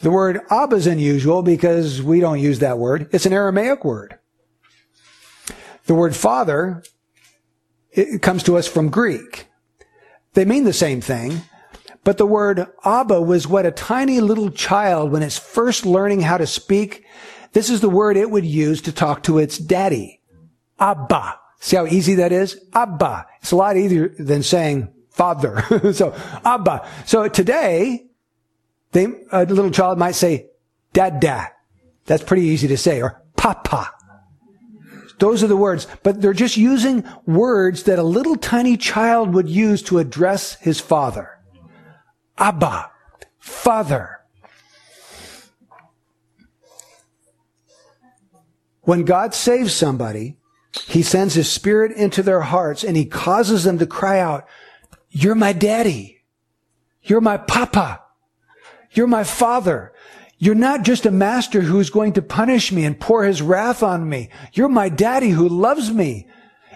[0.00, 3.08] The word Abba is unusual because we don't use that word.
[3.12, 4.18] It's an Aramaic word.
[5.84, 6.82] The word Father,
[7.90, 9.46] it comes to us from Greek.
[10.34, 11.42] They mean the same thing,
[12.02, 16.38] but the word Abba was what a tiny little child, when it's first learning how
[16.38, 17.04] to speak,
[17.52, 20.20] this is the word it would use to talk to its daddy.
[20.78, 21.38] Abba.
[21.58, 22.58] See how easy that is?
[22.72, 23.26] Abba.
[23.42, 25.92] It's a lot easier than saying father.
[25.92, 26.88] so, Abba.
[27.04, 28.09] So today,
[28.92, 30.46] they, a little child might say,
[30.92, 31.50] dad, dad.
[32.06, 33.02] That's pretty easy to say.
[33.02, 33.92] Or papa.
[35.18, 35.86] Those are the words.
[36.02, 40.80] But they're just using words that a little tiny child would use to address his
[40.80, 41.38] father.
[42.38, 42.90] Abba.
[43.38, 44.20] Father.
[48.82, 50.36] When God saves somebody,
[50.86, 54.46] he sends his spirit into their hearts and he causes them to cry out,
[55.10, 56.22] you're my daddy.
[57.02, 58.02] You're my papa.
[58.92, 59.92] You're my father.
[60.38, 64.08] You're not just a master who's going to punish me and pour his wrath on
[64.08, 64.30] me.
[64.52, 66.28] You're my daddy who loves me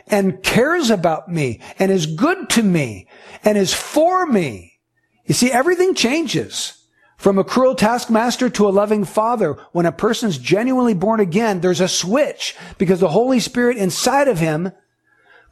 [0.06, 3.08] and cares about me and is good to me
[3.42, 4.80] and is for me.
[5.24, 6.80] You see, everything changes.
[7.16, 11.80] From a cruel taskmaster to a loving father, when a person's genuinely born again, there's
[11.80, 14.72] a switch because the Holy Spirit inside of him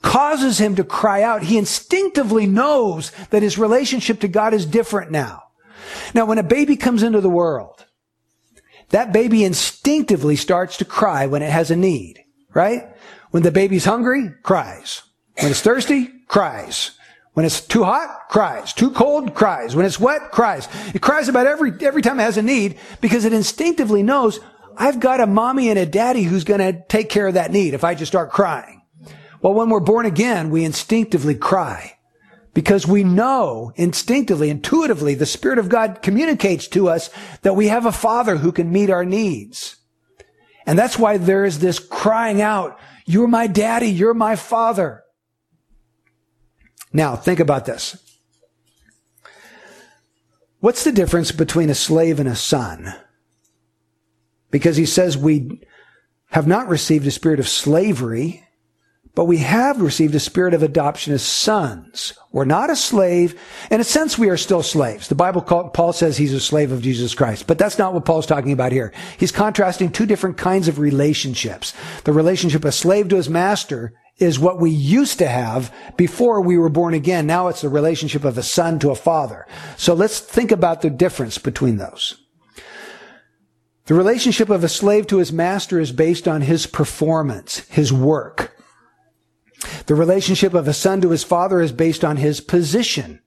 [0.03, 1.45] causes him to cry out.
[1.45, 5.42] He instinctively knows that his relationship to God is different now.
[6.15, 7.87] Now, when a baby comes into the world,
[8.91, 12.23] that baby instinctively starts to cry when it has a need,
[12.55, 12.95] right?
[13.31, 15.03] When the baby's hungry, cries.
[15.41, 16.93] When it's thirsty, cries.
[17.33, 18.75] When it's too hot, cries.
[18.75, 19.75] Too cold, cries.
[19.75, 20.69] When it's wet, cries.
[20.95, 24.39] It cries about every, every time it has a need because it instinctively knows
[24.77, 27.73] I've got a mommy and a daddy who's going to take care of that need
[27.73, 28.83] if I just start crying.
[29.41, 31.97] Well, when we're born again, we instinctively cry
[32.55, 37.11] because we know instinctively, intuitively, the Spirit of God communicates to us
[37.43, 39.77] that we have a Father who can meet our needs.
[40.67, 45.03] And that's why there is this crying out, you're my daddy, you're my father.
[46.93, 47.97] Now, think about this.
[50.61, 52.95] What's the difference between a slave and a son?
[54.51, 55.61] Because he says we
[56.31, 58.45] have not received a spirit of slavery,
[59.15, 62.15] but we have received a spirit of adoption as sons.
[62.31, 63.39] We're not a slave.
[63.71, 65.09] In a sense, we are still slaves.
[65.09, 68.07] The Bible, call, Paul says he's a slave of Jesus Christ, but that's not what
[68.07, 68.93] Paul's talking about here.
[69.19, 71.75] He's contrasting two different kinds of relationships.
[72.05, 76.41] The relationship of a slave to his master is what we used to have before
[76.41, 77.27] we were born again.
[77.27, 79.47] Now it's the relationship of a son to a father.
[79.77, 82.17] So let's think about the difference between those.
[83.87, 88.52] The relationship of a slave to his master is based on his performance, his work.
[89.87, 93.21] The relationship of a son to his father is based on his position.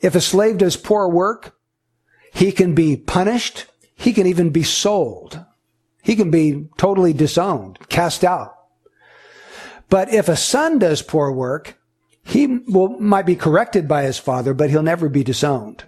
[0.00, 1.56] If a slave does poor work,
[2.32, 3.66] he can be punished.
[3.94, 5.44] He can even be sold.
[6.02, 8.54] He can be totally disowned, cast out.
[9.88, 11.78] But if a son does poor work,
[12.22, 15.84] he will, might be corrected by his father, but he'll never be disowned.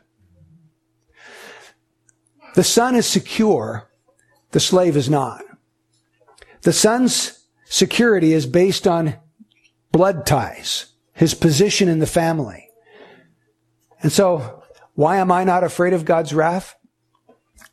[2.55, 3.91] The son is secure.
[4.53, 5.43] The slave is not.
[6.63, 9.17] The son's security is based on
[9.93, 12.69] blood ties, his position in the family.
[14.03, 14.63] And so,
[14.95, 16.75] why am I not afraid of God's wrath?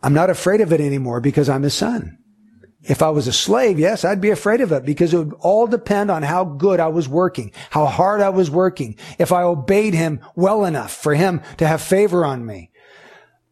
[0.01, 2.17] I'm not afraid of it anymore because I'm his son.
[2.83, 5.67] If I was a slave, yes, I'd be afraid of it because it would all
[5.67, 9.93] depend on how good I was working, how hard I was working, if I obeyed
[9.93, 12.71] him well enough for him to have favor on me.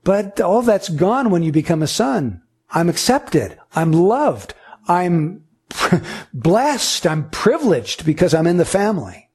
[0.04, 2.42] But all that's gone when you become a son.
[2.72, 3.58] I'm accepted.
[3.74, 4.54] I'm loved.
[4.88, 5.46] I'm
[6.34, 7.08] blessed.
[7.08, 9.30] I'm privileged because I'm in the family.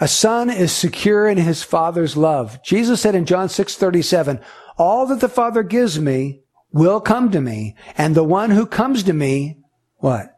[0.00, 2.62] A son is secure in his father's love.
[2.64, 4.40] Jesus said in John 6, 37,
[4.76, 6.42] all that the father gives me
[6.72, 9.58] will come to me, and the one who comes to me,
[9.98, 10.36] what?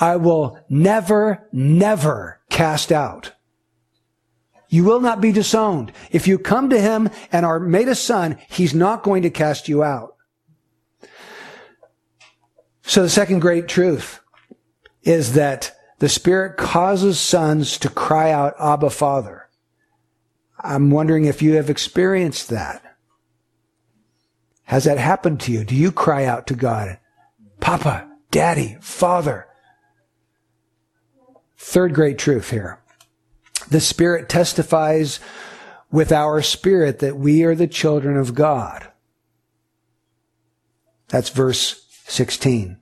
[0.00, 3.32] I will never, never cast out.
[4.68, 5.92] You will not be disowned.
[6.10, 9.68] If you come to him and are made a son, he's not going to cast
[9.68, 10.14] you out.
[12.88, 14.20] So the second great truth
[15.02, 19.50] is that the Spirit causes sons to cry out, Abba, Father.
[20.58, 22.96] I'm wondering if you have experienced that.
[24.64, 25.64] Has that happened to you?
[25.64, 26.98] Do you cry out to God?
[27.60, 29.48] Papa, Daddy, Father.
[31.58, 32.80] Third great truth here.
[33.70, 35.20] The Spirit testifies
[35.92, 38.90] with our spirit that we are the children of God.
[41.08, 42.78] That's verse 16.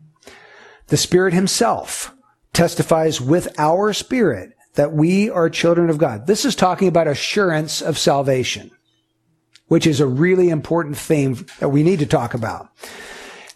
[0.87, 2.15] The Spirit Himself
[2.53, 6.27] testifies with our spirit that we are children of God.
[6.27, 8.71] This is talking about assurance of salvation,
[9.67, 12.69] which is a really important theme that we need to talk about.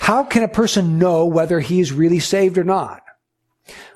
[0.01, 3.03] How can a person know whether he is really saved or not?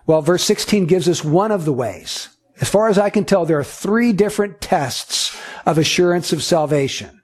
[0.06, 2.28] Well, verse 16 gives us one of the ways.
[2.60, 7.20] As far as I can tell, there are three different tests of assurance of salvation.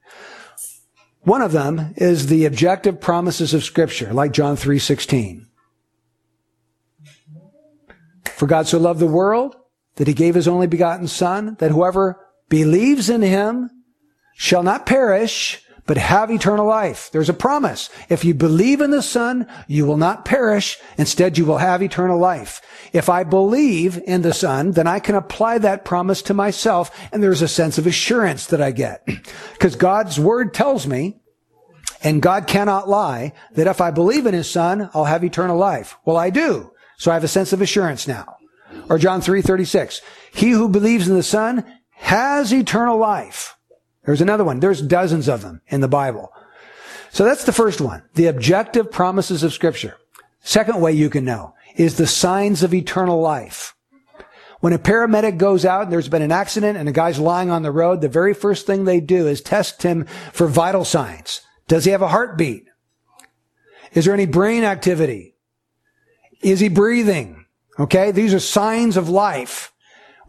[1.22, 5.46] One of them is the objective promises of scripture, like John 3:16.
[8.24, 9.56] For God so loved the world
[9.96, 12.18] that he gave his only begotten son that whoever
[12.48, 13.70] believes in him
[14.34, 17.10] shall not perish but have eternal life.
[17.10, 17.90] There's a promise.
[18.08, 20.78] If you believe in the Son, you will not perish.
[20.96, 22.62] Instead, you will have eternal life.
[22.92, 27.20] If I believe in the Son, then I can apply that promise to myself, and
[27.20, 29.04] there's a sense of assurance that I get.
[29.54, 31.18] Because God's Word tells me,
[32.04, 35.98] and God cannot lie, that if I believe in His Son, I'll have eternal life.
[36.04, 36.70] Well, I do.
[36.98, 38.36] So I have a sense of assurance now.
[38.88, 40.02] Or John 3:36.
[40.32, 41.64] He who believes in the Son
[41.96, 43.56] has eternal life.
[44.04, 44.60] There's another one.
[44.60, 46.32] There's dozens of them in the Bible.
[47.10, 48.02] So that's the first one.
[48.14, 49.96] The objective promises of Scripture.
[50.40, 53.74] Second way you can know is the signs of eternal life.
[54.60, 57.62] When a paramedic goes out and there's been an accident and a guy's lying on
[57.62, 61.40] the road, the very first thing they do is test him for vital signs.
[61.66, 62.66] Does he have a heartbeat?
[63.92, 65.34] Is there any brain activity?
[66.42, 67.46] Is he breathing?
[67.78, 68.10] Okay.
[68.10, 69.72] These are signs of life.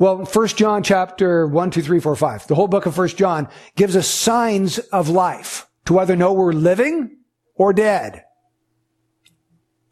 [0.01, 3.47] Well, 1 John chapter 1, 2, 3, 4, 5, the whole book of 1 John
[3.75, 7.17] gives us signs of life to either know we're living
[7.53, 8.23] or dead.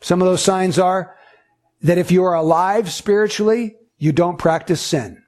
[0.01, 1.16] Some of those signs are
[1.84, 5.22] that if you are alive spiritually, you don't practice sin.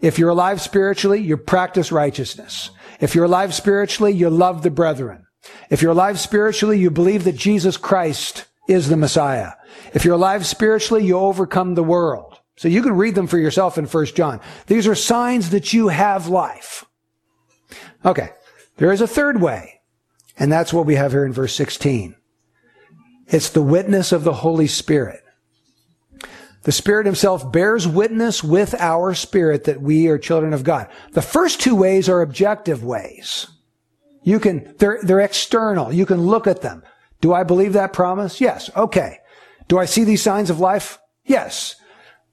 [0.00, 2.70] If you're alive spiritually, you practice righteousness.
[3.00, 5.26] If you're alive spiritually, you love the brethren.
[5.68, 9.52] If you're alive spiritually, you believe that Jesus Christ is the Messiah.
[9.92, 12.35] If you're alive spiritually, you overcome the world.
[12.56, 14.40] So you can read them for yourself in 1 John.
[14.66, 16.84] These are signs that you have life.
[18.04, 18.30] Okay.
[18.76, 19.80] There is a third way.
[20.38, 22.16] And that's what we have here in verse 16.
[23.28, 25.22] It's the witness of the Holy Spirit.
[26.62, 30.88] The Spirit Himself bears witness with our spirit that we are children of God.
[31.12, 33.46] The first two ways are objective ways.
[34.22, 35.92] You can, they're, they're external.
[35.92, 36.82] You can look at them.
[37.20, 38.40] Do I believe that promise?
[38.40, 38.68] Yes.
[38.76, 39.18] Okay.
[39.68, 40.98] Do I see these signs of life?
[41.24, 41.76] Yes.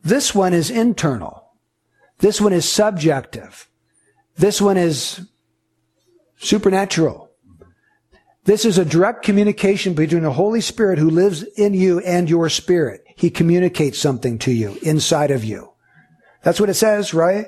[0.04, 1.52] This one is internal.
[2.20, 3.70] This one is subjective.
[4.36, 5.22] This one is
[6.38, 7.30] supernatural.
[8.46, 12.50] This is a direct communication between the Holy Spirit who lives in you and your
[12.50, 13.06] spirit.
[13.16, 15.72] He communicates something to you inside of you.
[16.42, 17.48] That's what it says, right?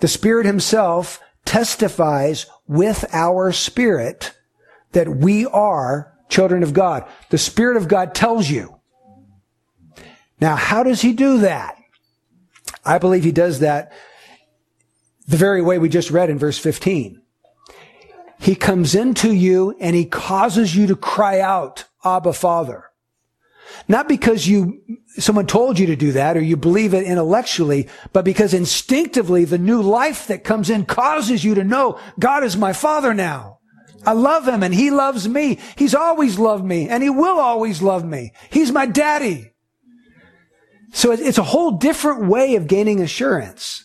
[0.00, 4.34] The Spirit Himself testifies with our spirit
[4.92, 7.06] that we are children of God.
[7.30, 8.80] The Spirit of God tells you.
[10.40, 11.76] Now, how does He do that?
[12.84, 13.92] I believe he does that
[15.26, 17.20] the very way we just read in verse 15.
[18.40, 22.90] He comes into you and he causes you to cry out, Abba Father.
[23.88, 24.82] Not because you,
[25.16, 29.58] someone told you to do that or you believe it intellectually, but because instinctively the
[29.58, 33.60] new life that comes in causes you to know God is my Father now.
[34.06, 35.58] I love him and he loves me.
[35.76, 38.32] He's always loved me and he will always love me.
[38.50, 39.53] He's my daddy.
[40.94, 43.84] So it's a whole different way of gaining assurance.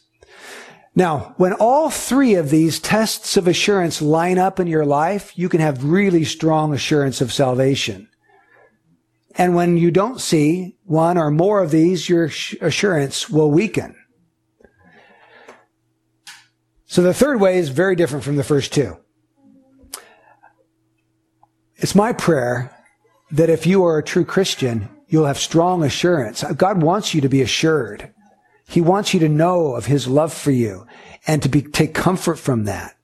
[0.95, 5.49] Now, when all three of these tests of assurance line up in your life, you
[5.49, 8.09] can have really strong assurance of salvation.
[9.35, 12.29] And when you don't see one or more of these, your
[12.61, 13.95] assurance will weaken.
[16.85, 18.97] So the third way is very different from the first two.
[21.75, 22.75] It's my prayer
[23.31, 26.43] that if you are a true Christian, you'll have strong assurance.
[26.55, 28.13] God wants you to be assured.
[28.67, 30.85] He wants you to know of his love for you
[31.27, 32.95] and to be, take comfort from that.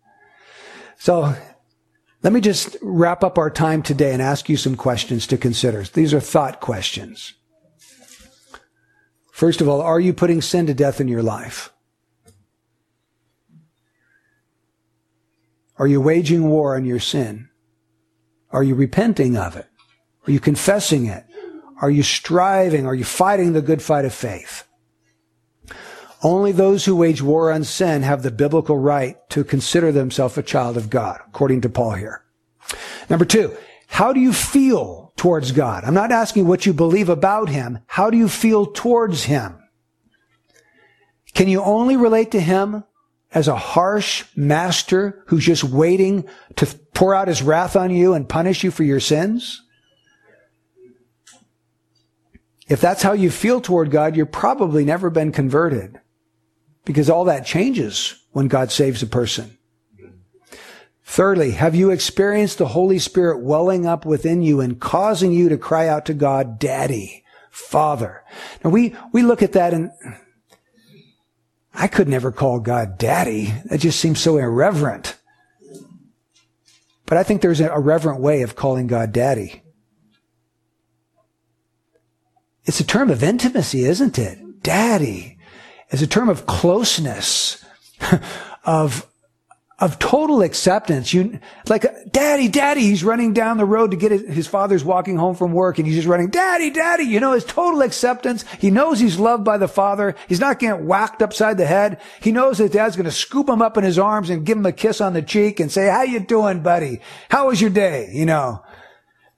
[0.97, 1.36] So
[2.22, 5.84] let me just wrap up our time today and ask you some questions to consider.
[5.84, 7.34] These are thought questions.
[9.32, 11.74] First of all, are you putting sin to death in your life?
[15.78, 17.49] Are you waging war on your sin?
[18.51, 19.68] Are you repenting of it?
[20.26, 21.26] Are you confessing it?
[21.82, 22.86] Are you striving?
[22.86, 24.65] Are you fighting the good fight of faith?
[26.23, 30.43] Only those who wage war on sin have the biblical right to consider themselves a
[30.43, 32.23] child of God, according to Paul here.
[33.09, 33.55] Number two,
[33.88, 35.84] how do you feel towards God?
[35.84, 37.80] I'm not asking what you believe about Him.
[37.88, 39.59] How do you feel towards Him?
[41.34, 42.86] Can you only relate to Him
[43.32, 48.28] as a harsh master who's just waiting to pour out His wrath on you and
[48.28, 49.61] punish you for your sins?
[52.68, 55.99] If that's how you feel toward God, you're probably never been converted
[56.84, 59.57] because all that changes when God saves a person.
[61.03, 65.57] Thirdly, have you experienced the Holy Spirit welling up within you and causing you to
[65.57, 68.24] cry out to God, Daddy, Father?
[68.63, 69.91] Now we, we look at that and
[71.76, 73.53] I could never call God Daddy.
[73.66, 75.18] That just seems so irreverent.
[77.05, 79.61] But I think there's a reverent way of calling God Daddy.
[82.66, 84.63] It's a term of intimacy, isn't it?
[84.63, 85.38] Daddy
[85.89, 87.63] It's a term of closeness,
[88.66, 89.07] of
[89.78, 91.13] of total acceptance.
[91.13, 95.18] You like, daddy, daddy, he's running down the road to get his, his, father's walking
[95.18, 98.45] home from work and he's just running, daddy, daddy, you know, his total acceptance.
[98.59, 100.16] He knows he's loved by the father.
[100.30, 101.99] He's not getting whacked upside the head.
[102.22, 104.66] He knows that dad's going to scoop him up in his arms and give him
[104.66, 107.01] a kiss on the cheek and say, how you doing, buddy?
[107.30, 108.11] How was your day?
[108.13, 108.63] You know,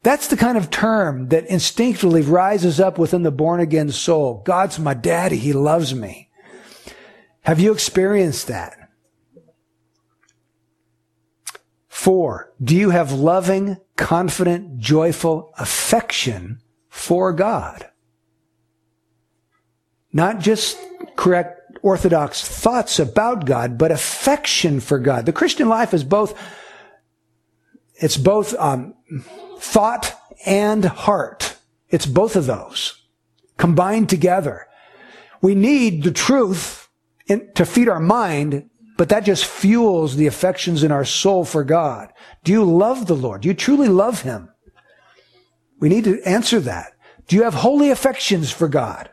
[0.08, 4.42] that's the kind of term that instinctively rises up within the born again soul.
[4.46, 5.36] God's my daddy.
[5.36, 6.30] He loves me.
[7.42, 8.78] Have you experienced that?
[11.90, 17.90] Four, do you have loving, confident, joyful affection for God?
[20.14, 20.78] Not just
[21.18, 25.26] correct orthodox thoughts about God, but affection for God.
[25.26, 26.34] The Christian life is both,
[28.00, 28.94] it's both um,
[29.60, 31.58] thought and heart.
[31.90, 33.02] It's both of those
[33.58, 34.68] combined together.
[35.42, 36.88] We need the truth
[37.28, 41.64] in, to feed our mind, but that just fuels the affections in our soul for
[41.64, 42.12] God.
[42.44, 43.42] Do you love the Lord?
[43.42, 44.50] Do you truly love Him?
[45.80, 46.94] We need to answer that.
[47.28, 49.10] Do you have holy affections for God?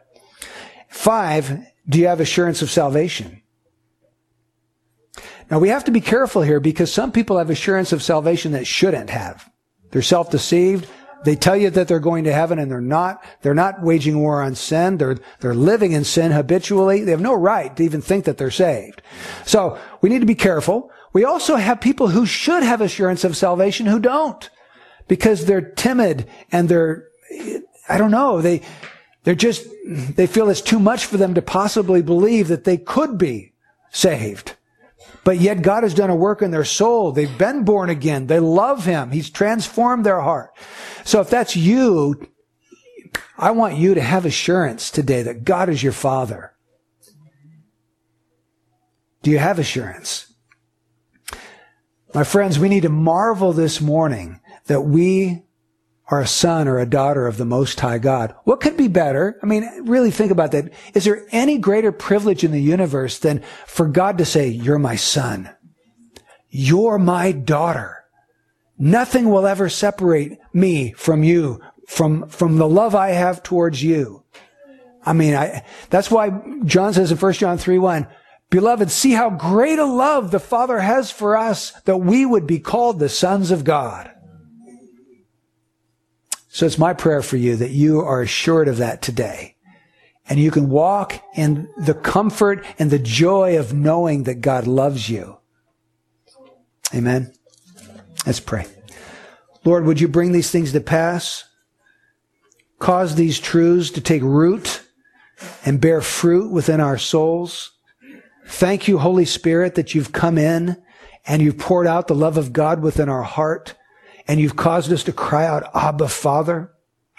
[0.89, 3.43] Five, do you have assurance of salvation?
[5.55, 8.66] Now we have to be careful here because some people have assurance of salvation that
[8.66, 9.48] shouldn't have.
[9.92, 10.88] They're self-deceived.
[11.24, 13.24] They tell you that they're going to heaven and they're not.
[13.42, 14.96] They're not waging war on sin.
[14.96, 17.05] They're, they're living in sin habitually.
[17.05, 19.00] They have no right to even think that they're saved.
[19.46, 20.90] So we need to be careful.
[21.12, 24.50] We also have people who should have assurance of salvation who don't
[25.07, 27.07] because they're timid and they're,
[27.88, 28.62] I don't know, they,
[29.22, 33.18] they're just, they feel it's too much for them to possibly believe that they could
[33.18, 33.52] be
[33.92, 34.57] saved.
[35.24, 37.10] But yet God has done a work in their soul.
[37.10, 38.26] They've been born again.
[38.26, 39.10] They love Him.
[39.10, 40.50] He's transformed their heart.
[41.04, 42.28] So if that's you,
[43.38, 46.52] I want you to have assurance today that God is your Father.
[49.22, 50.32] Do you have assurance?
[52.12, 55.43] My friends, we need to marvel this morning that we
[56.09, 58.34] are a son or a daughter of the Most High God.
[58.44, 59.38] What could be better?
[59.42, 60.72] I mean, really think about that.
[60.92, 64.96] Is there any greater privilege in the universe than for God to say, you're my
[64.96, 65.50] son?
[66.50, 68.05] You're my daughter.
[68.78, 74.24] Nothing will ever separate me from you, from, from the love I have towards you.
[75.07, 76.30] I mean, I, that's why
[76.64, 78.07] John says in 1 John 3, 1,
[78.50, 82.59] Beloved, see how great a love the Father has for us that we would be
[82.59, 84.13] called the sons of God.
[86.55, 89.57] So it's my prayer for you that you are assured of that today.
[90.28, 95.11] And you can walk in the comfort and the joy of knowing that God loves
[95.11, 95.38] you.
[96.94, 97.32] Amen.
[98.24, 98.66] Let's pray.
[99.64, 101.42] Lord, would you bring these things to pass?
[102.78, 104.80] Cause these truths to take root
[105.66, 107.72] and bear fruit within our souls.
[108.46, 110.80] Thank you, Holy Spirit, that you've come in
[111.26, 113.74] and you've poured out the love of God within our heart
[114.26, 116.72] and you've caused us to cry out, Abba, Father.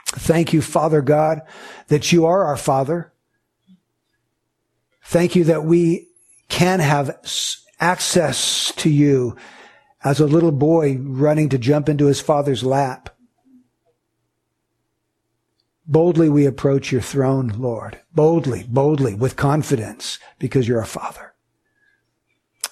[0.08, 1.42] Thank you, Father God,
[1.88, 3.12] that you are our Father.
[5.04, 6.08] Thank you that we
[6.50, 7.18] can have
[7.80, 9.36] access to you
[10.04, 13.10] as a little boy running to jump into his father's lap.
[15.88, 18.00] Boldly we approach your throne, Lord.
[18.14, 21.34] Boldly, boldly, with confidence, because you're a Father.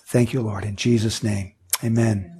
[0.08, 1.54] Thank you, Lord, in Jesus' name.
[1.84, 2.33] Amen.